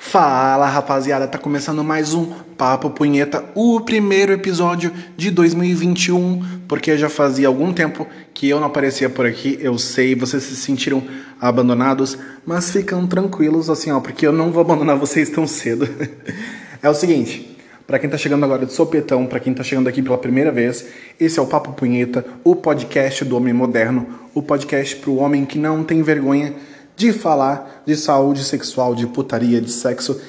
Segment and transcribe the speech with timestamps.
[0.00, 7.08] Fala rapaziada, tá começando mais um Papo Punheta, o primeiro episódio de 2021, porque já
[7.08, 11.02] fazia algum tempo que eu não aparecia por aqui, eu sei, vocês se sentiram
[11.40, 12.16] abandonados,
[12.46, 15.86] mas ficam tranquilos assim, ó, porque eu não vou abandonar vocês tão cedo.
[16.80, 20.00] é o seguinte, para quem tá chegando agora de sopetão, para quem tá chegando aqui
[20.00, 20.86] pela primeira vez,
[21.18, 25.58] esse é o Papo Punheta, o podcast do homem moderno, o podcast pro homem que
[25.58, 26.54] não tem vergonha
[26.98, 30.20] de falar de saúde sexual, de putaria, de sexo.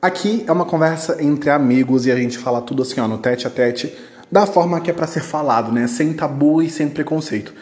[0.00, 3.48] Aqui é uma conversa entre amigos e a gente fala tudo assim, ó, no tete
[3.48, 3.92] a tete,
[4.30, 5.88] da forma que é para ser falado, né?
[5.88, 7.52] Sem tabu e sem preconceito.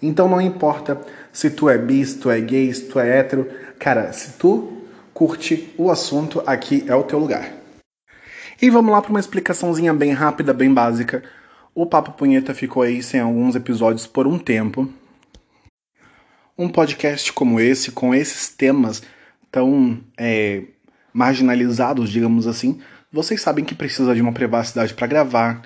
[0.00, 0.98] Então não importa
[1.30, 3.46] se tu é bi, se tu é gay, se tu é hétero,
[3.78, 4.72] cara, se tu
[5.12, 7.52] curte o assunto, aqui é o teu lugar.
[8.60, 11.22] E vamos lá para uma explicaçãozinha bem rápida, bem básica.
[11.74, 14.88] O Papo Punheta ficou aí sem alguns episódios por um tempo,
[16.58, 19.02] um podcast como esse, com esses temas
[19.50, 20.64] tão é,
[21.12, 22.80] marginalizados, digamos assim,
[23.12, 25.62] vocês sabem que precisa de uma privacidade para gravar.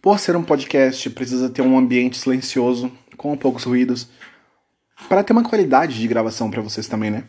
[0.00, 4.08] Por ser um podcast, precisa ter um ambiente silencioso, com poucos ruídos,
[5.08, 7.24] para ter uma qualidade de gravação para vocês também, né?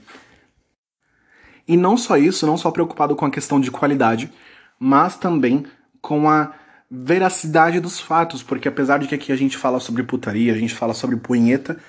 [1.67, 4.31] E não só isso, não só preocupado com a questão de qualidade,
[4.77, 5.65] mas também
[6.01, 6.53] com a
[6.91, 10.73] veracidade dos fatos, porque apesar de que aqui a gente fala sobre putaria, a gente
[10.73, 11.79] fala sobre punheta,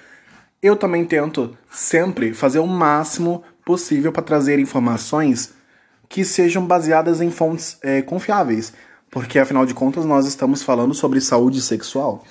[0.64, 5.52] eu também tento sempre fazer o máximo possível para trazer informações
[6.08, 8.72] que sejam baseadas em fontes é, confiáveis,
[9.10, 12.24] porque afinal de contas nós estamos falando sobre saúde sexual.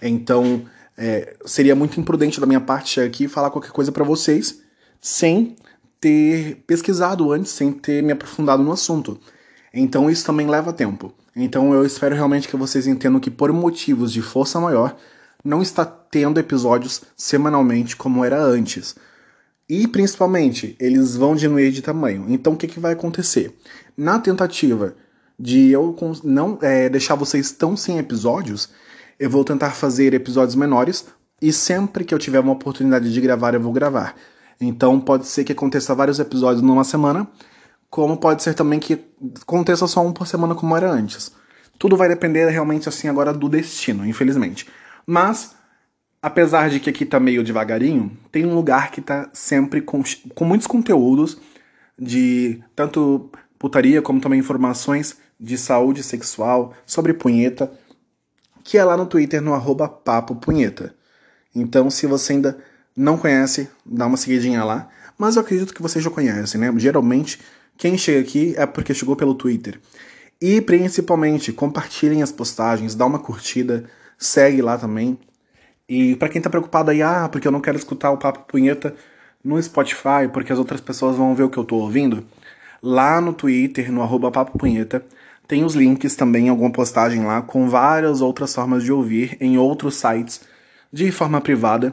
[0.00, 0.62] Então
[0.96, 4.60] é, seria muito imprudente da minha parte aqui falar qualquer coisa para vocês
[5.00, 5.56] sem
[6.00, 9.18] ter pesquisado antes, sem ter me aprofundado no assunto.
[9.74, 11.12] Então isso também leva tempo.
[11.34, 14.96] Então eu espero realmente que vocês entendam que por motivos de força maior
[15.44, 18.94] não está tendo episódios semanalmente como era antes.
[19.68, 22.26] E principalmente, eles vão diminuir de tamanho.
[22.28, 23.56] Então o que, que vai acontecer?
[23.96, 24.94] Na tentativa
[25.38, 28.68] de eu não é, deixar vocês tão sem episódios,
[29.18, 31.06] eu vou tentar fazer episódios menores
[31.40, 34.14] e sempre que eu tiver uma oportunidade de gravar, eu vou gravar.
[34.60, 37.26] Então pode ser que aconteça vários episódios numa semana,
[37.88, 38.98] como pode ser também que
[39.42, 41.32] aconteça só um por semana como era antes.
[41.78, 44.66] Tudo vai depender realmente assim agora do destino, infelizmente.
[45.06, 45.54] Mas,
[46.22, 50.02] apesar de que aqui tá meio devagarinho, tem um lugar que tá sempre com,
[50.34, 51.38] com muitos conteúdos
[51.98, 57.72] de tanto putaria como também informações de saúde sexual, sobre punheta,
[58.62, 60.94] que é lá no Twitter no arroba papo punheta.
[61.54, 62.58] Então, se você ainda
[62.94, 64.88] não conhece, dá uma seguidinha lá.
[65.16, 66.72] Mas eu acredito que vocês já conhecem, né?
[66.76, 67.40] Geralmente,
[67.76, 69.80] quem chega aqui é porque chegou pelo Twitter.
[70.40, 73.84] E principalmente, compartilhem as postagens, dá uma curtida,
[74.20, 75.18] segue lá também.
[75.88, 78.94] E para quem tá preocupado aí, ah, porque eu não quero escutar o Papo Punheta
[79.42, 82.24] no Spotify, porque as outras pessoas vão ver o que eu tô ouvindo,
[82.82, 85.04] lá no Twitter, no arroba Papo Punheta,
[85.48, 89.96] tem os links também, alguma postagem lá, com várias outras formas de ouvir em outros
[89.96, 90.42] sites
[90.92, 91.92] de forma privada.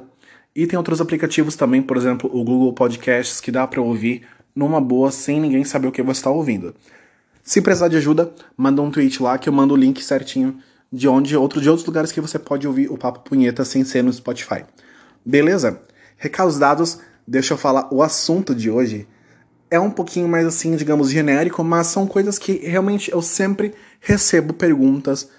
[0.55, 4.79] E tem outros aplicativos também, por exemplo, o Google Podcasts, que dá para ouvir numa
[4.79, 6.75] boa sem ninguém saber o que você está ouvindo.
[7.43, 10.59] Se precisar de ajuda, manda um tweet lá que eu mando o link certinho
[10.91, 14.03] de onde outro de outros lugares que você pode ouvir o Papo Punheta sem ser
[14.03, 14.63] no Spotify.
[15.25, 15.81] Beleza?
[16.17, 19.07] Recados dados, deixa eu falar o assunto de hoje.
[19.69, 24.53] É um pouquinho mais assim, digamos, genérico, mas são coisas que realmente eu sempre recebo
[24.53, 25.29] perguntas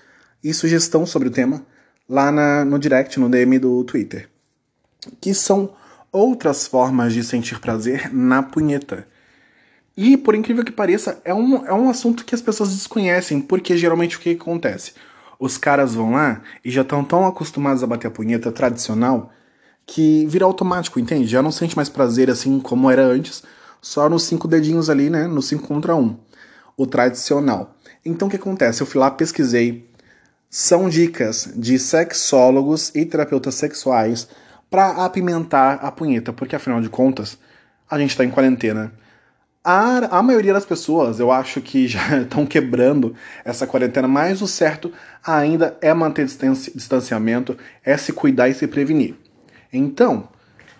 [0.44, 1.64] e sugestão sobre o tema
[2.08, 4.28] lá na, no direct, no DM do Twitter.
[5.20, 5.74] Que são
[6.12, 9.06] outras formas de sentir prazer na punheta.
[9.96, 13.76] E, por incrível que pareça, é um, é um assunto que as pessoas desconhecem, porque
[13.76, 14.92] geralmente o que acontece?
[15.38, 19.30] Os caras vão lá e já estão tão acostumados a bater a punheta tradicional
[19.86, 21.26] que vira automático, entende?
[21.26, 23.42] Já não sente mais prazer assim como era antes,
[23.80, 25.26] só nos cinco dedinhos ali, né?
[25.26, 26.16] No cinco contra um,
[26.76, 27.74] o tradicional.
[28.04, 28.82] Então o que acontece?
[28.82, 29.88] Eu fui lá, pesquisei.
[30.50, 34.28] São dicas de sexólogos e terapeutas sexuais
[34.70, 37.38] para apimentar a punheta, porque afinal de contas,
[37.88, 38.92] a gente está em quarentena.
[39.62, 43.14] A, a maioria das pessoas, eu acho que já estão quebrando
[43.44, 44.92] essa quarentena, mas o certo
[45.24, 49.14] ainda é manter distanci, distanciamento, é se cuidar e se prevenir.
[49.72, 50.28] Então,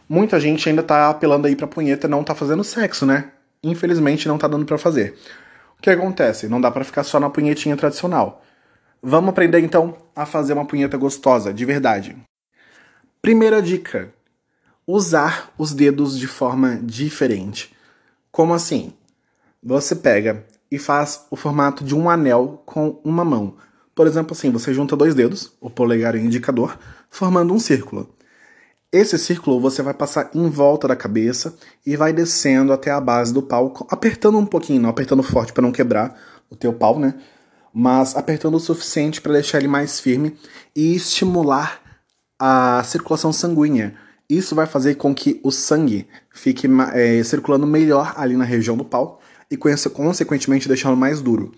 [0.09, 3.33] muita gente ainda tá apelando aí pra punheta não tá fazendo sexo, né?
[3.63, 5.19] Infelizmente não tá dando para fazer.
[5.79, 6.49] O que acontece?
[6.49, 8.43] Não dá para ficar só na punhetinha tradicional.
[9.03, 12.17] Vamos aprender então a fazer uma punheta gostosa, de verdade.
[13.23, 14.13] Primeira dica:
[14.87, 17.77] usar os dedos de forma diferente.
[18.31, 18.93] Como assim?
[19.63, 23.57] Você pega e faz o formato de um anel com uma mão.
[23.95, 26.79] Por exemplo, assim, você junta dois dedos, o polegar e o indicador,
[27.11, 28.09] formando um círculo.
[28.93, 31.55] Esse círculo você vai passar em volta da cabeça
[31.85, 35.63] e vai descendo até a base do pau, apertando um pouquinho, não apertando forte para
[35.63, 37.15] não quebrar o teu pau, né?
[37.73, 40.39] Mas apertando o suficiente para deixar ele mais firme
[40.75, 41.81] e estimular
[42.39, 43.95] a circulação sanguínea.
[44.29, 48.85] Isso vai fazer com que o sangue fique é, circulando melhor ali na região do
[48.85, 49.21] pau
[49.51, 51.53] e, consequentemente, deixando mais duro.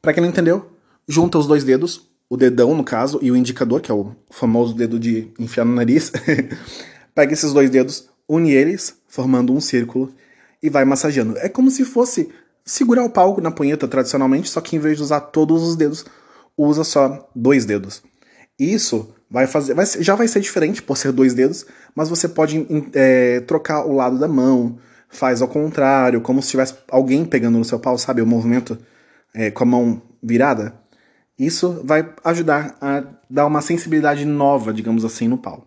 [0.00, 0.70] Para quem não entendeu,
[1.06, 4.74] junta os dois dedos, o dedão, no caso, e o indicador, que é o famoso
[4.74, 6.10] dedo de enfiar no nariz.
[7.14, 10.12] Pega esses dois dedos, une eles, formando um círculo,
[10.62, 11.36] e vai massageando.
[11.38, 12.30] É como se fosse
[12.64, 16.04] segurar o palco na punheta tradicionalmente, só que em vez de usar todos os dedos,
[16.56, 18.02] usa só dois dedos.
[18.58, 19.74] Isso vai fazer.
[19.74, 23.94] Vai, já vai ser diferente por ser dois dedos, mas você pode é, trocar o
[23.94, 24.78] lado da mão,
[25.10, 28.22] faz ao contrário, como se tivesse alguém pegando no seu pau, sabe?
[28.22, 28.78] O movimento
[29.34, 30.72] é, com a mão virada.
[31.38, 35.62] Isso vai ajudar a dar uma sensibilidade nova, digamos assim, no pau.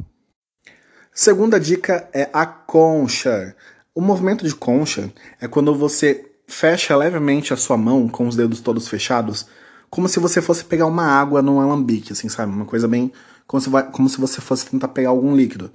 [1.14, 3.56] Segunda dica é a concha.
[3.94, 8.62] O movimento de concha é quando você fecha levemente a sua mão com os dedos
[8.62, 9.46] todos fechados,
[9.92, 12.52] como se você fosse pegar uma água num alambique, assim, sabe?
[12.52, 13.12] Uma coisa bem.
[13.50, 15.72] Como se, vai, como se você fosse tentar pegar algum líquido.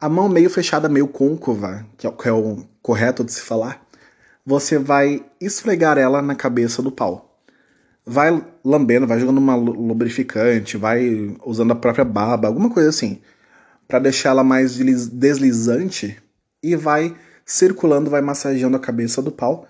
[0.00, 3.86] A mão meio fechada, meio côncava, que é, que é o correto de se falar,
[4.44, 7.34] você vai esfregar ela na cabeça do pau
[8.06, 13.20] vai lambendo, vai jogando uma lubrificante, vai usando a própria baba, alguma coisa assim,
[13.88, 16.16] para deixar ela mais deslizante
[16.62, 17.14] e vai
[17.44, 19.66] circulando, vai massageando a cabeça do pau.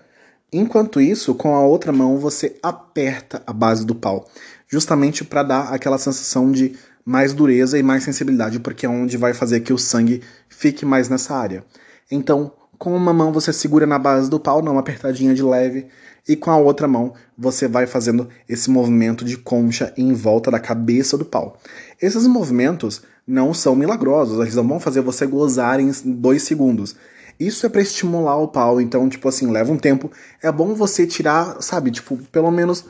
[0.51, 4.29] Enquanto isso, com a outra mão você aperta a base do pau,
[4.67, 6.75] justamente para dar aquela sensação de
[7.05, 11.07] mais dureza e mais sensibilidade, porque é onde vai fazer que o sangue fique mais
[11.07, 11.63] nessa área.
[12.11, 15.87] Então, com uma mão você segura na base do pau, uma apertadinha de leve,
[16.27, 20.59] e com a outra mão você vai fazendo esse movimento de concha em volta da
[20.59, 21.57] cabeça do pau.
[22.01, 26.95] Esses movimentos não são milagrosos, eles não vão fazer você gozar em dois segundos.
[27.39, 30.11] Isso é para estimular o pau, então, tipo assim, leva um tempo.
[30.41, 32.85] É bom você tirar, sabe, tipo, pelo menos,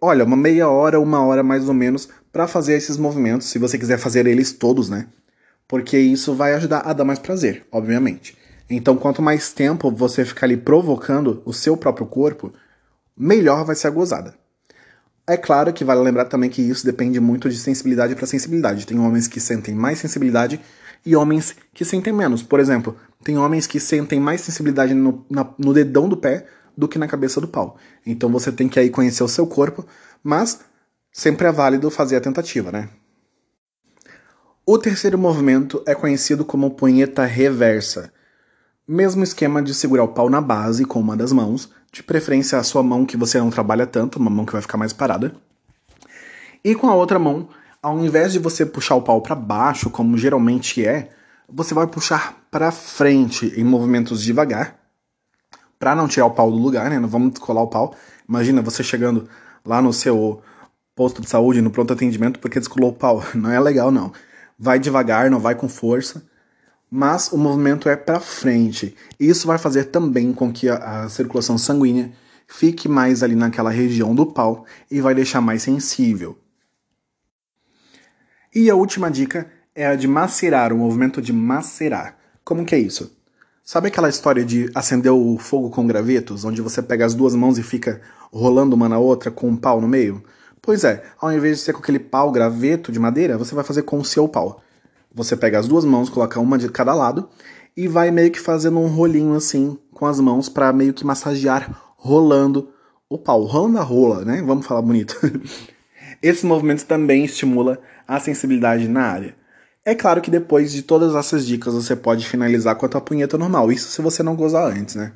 [0.00, 3.78] olha, uma meia hora, uma hora mais ou menos, para fazer esses movimentos, se você
[3.78, 5.06] quiser fazer eles todos, né?
[5.66, 8.36] Porque isso vai ajudar a dar mais prazer, obviamente.
[8.68, 12.52] Então, quanto mais tempo você ficar ali provocando o seu próprio corpo,
[13.16, 14.34] melhor vai ser a gozada.
[15.26, 18.86] É claro que vale lembrar também que isso depende muito de sensibilidade para sensibilidade.
[18.86, 20.60] Tem homens que sentem mais sensibilidade
[21.06, 22.42] e homens que sentem menos.
[22.42, 26.44] Por exemplo, tem homens que sentem mais sensibilidade no, na, no dedão do pé
[26.76, 27.78] do que na cabeça do pau.
[28.04, 29.86] Então você tem que aí conhecer o seu corpo,
[30.22, 30.60] mas
[31.16, 32.90] sempre é válido fazer a tentativa, né?
[34.66, 38.12] O terceiro movimento é conhecido como punheta reversa.
[38.86, 42.62] Mesmo esquema de segurar o pau na base com uma das mãos, de preferência a
[42.62, 45.34] sua mão que você não trabalha tanto, uma mão que vai ficar mais parada.
[46.62, 47.48] E com a outra mão,
[47.82, 51.08] ao invés de você puxar o pau para baixo, como geralmente é,
[51.48, 54.78] você vai puxar para frente em movimentos devagar,
[55.78, 56.98] para não tirar o pau do lugar, né?
[56.98, 57.94] Não vamos descolar o pau.
[58.28, 59.26] Imagina você chegando
[59.64, 60.42] lá no seu
[60.96, 63.22] posto de saúde, no pronto atendimento, porque descolou o pau.
[63.32, 64.12] Não é legal, não.
[64.58, 66.24] Vai devagar, não vai com força
[66.90, 68.94] mas o movimento é para frente.
[69.18, 72.12] Isso vai fazer também com que a, a, circulação sanguínea
[72.46, 76.38] fique mais ali naquela região do pau e vai deixar mais sensível.
[78.54, 82.16] E a última dica é a de macerar, o movimento de macerar.
[82.44, 83.14] Como que é isso?
[83.62, 87.58] Sabe aquela história de acender o fogo com gravetos, onde você pega as duas mãos
[87.58, 88.00] e fica
[88.32, 90.22] rolando uma na outra com um pau no meio?
[90.66, 93.82] Pois é, ao invés de ser com aquele pau graveto de madeira, você vai fazer
[93.82, 94.60] com o seu pau.
[95.14, 97.28] Você pega as duas mãos, coloca uma de cada lado
[97.76, 101.94] e vai meio que fazendo um rolinho assim com as mãos para meio que massagear
[101.96, 102.70] rolando
[103.08, 104.42] o pau, rolando a rola, né?
[104.44, 105.16] Vamos falar bonito.
[106.20, 109.36] Esse movimento também estimula a sensibilidade na área.
[109.84, 113.38] É claro que depois de todas essas dicas você pode finalizar com a tua punheta
[113.38, 115.12] normal, isso se você não gozar antes, né?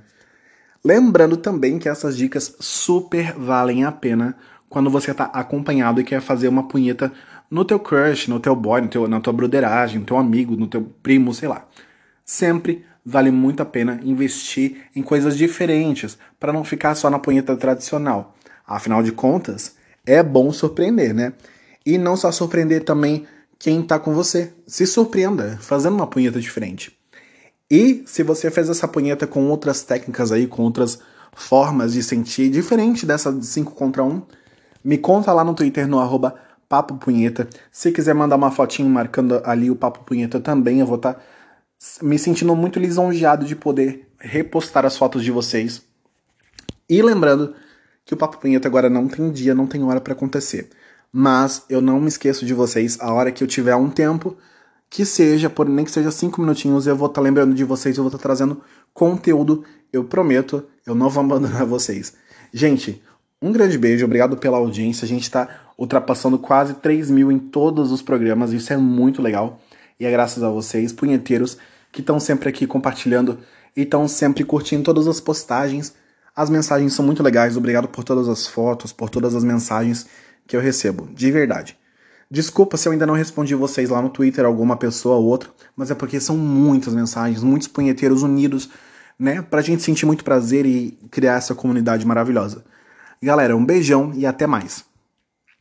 [0.85, 4.37] Lembrando também que essas dicas super valem a pena
[4.71, 7.12] quando você está acompanhado e quer fazer uma punheta
[7.50, 10.69] no teu crush, no teu boy, no teu, na tua broderagem, no teu amigo, no
[10.69, 11.67] teu primo, sei lá.
[12.25, 17.57] Sempre vale muito a pena investir em coisas diferentes para não ficar só na punheta
[17.57, 18.37] tradicional.
[18.65, 19.75] Afinal de contas,
[20.07, 21.33] é bom surpreender, né?
[21.85, 23.27] E não só surpreender também
[23.59, 24.53] quem está com você.
[24.69, 26.97] Se surpreenda fazendo uma punheta diferente.
[27.69, 31.00] E se você fez essa punheta com outras técnicas aí, com outras
[31.33, 34.23] formas de sentir, diferente dessa de 5 contra 1,
[34.85, 36.35] me conta lá no Twitter no arroba
[36.69, 37.49] Papo Punheta.
[37.71, 41.21] Se quiser mandar uma fotinho marcando ali o Papo Punheta também, eu vou estar tá
[42.03, 45.83] me sentindo muito lisonjeado de poder repostar as fotos de vocês.
[46.89, 47.55] E lembrando
[48.05, 50.71] que o Papo Punheta agora não tem dia, não tem hora para acontecer.
[51.13, 54.37] Mas eu não me esqueço de vocês a hora que eu tiver um tempo
[54.89, 57.97] que seja, por nem que seja cinco minutinhos, eu vou estar tá lembrando de vocês,
[57.97, 58.61] eu vou estar tá trazendo
[58.93, 62.15] conteúdo, eu prometo, eu não vou abandonar vocês.
[62.53, 63.01] Gente,
[63.43, 65.05] um grande beijo, obrigado pela audiência.
[65.05, 69.61] A gente está ultrapassando quase 3 mil em todos os programas, isso é muito legal.
[69.99, 71.57] E é graças a vocês, punheteiros,
[71.91, 73.39] que estão sempre aqui compartilhando
[73.77, 75.95] e estão sempre curtindo todas as postagens.
[76.37, 80.07] As mensagens são muito legais, obrigado por todas as fotos, por todas as mensagens
[80.47, 81.77] que eu recebo, de verdade.
[82.31, 85.91] Desculpa se eu ainda não respondi vocês lá no Twitter, alguma pessoa ou outra, mas
[85.91, 88.71] é porque são muitas mensagens, muitos punheteiros unidos,
[89.19, 89.43] né?
[89.43, 92.65] Pra gente sentir muito prazer e criar essa comunidade maravilhosa.
[93.23, 94.90] Galera, um beijão e até mais.